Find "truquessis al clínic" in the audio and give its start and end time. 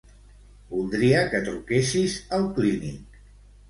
1.51-3.27